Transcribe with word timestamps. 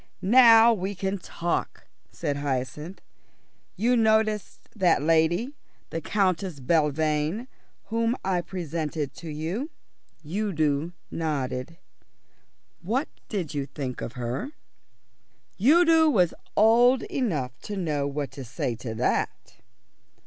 "Now 0.23 0.73
we 0.73 0.95
can 0.95 1.19
talk," 1.19 1.85
said 2.11 2.37
Hyacinth. 2.37 3.01
"You 3.75 3.95
noticed 3.95 4.61
that 4.75 5.03
lady, 5.03 5.53
the 5.91 6.01
Countess 6.01 6.59
Belvane, 6.59 7.47
whom 7.89 8.15
I 8.25 8.41
presented 8.41 9.13
to 9.17 9.29
you?" 9.29 9.69
Udo 10.25 10.91
nodded. 11.11 11.77
"What 12.81 13.09
did 13.29 13.53
you 13.53 13.67
think 13.67 14.01
of 14.01 14.13
her?" 14.13 14.53
Udo 15.61 16.09
was 16.09 16.33
old 16.57 17.03
enough 17.03 17.51
to 17.61 17.77
know 17.77 18.07
what 18.07 18.31
to 18.31 18.43
say 18.43 18.73
to 18.77 18.95
that. 18.95 19.57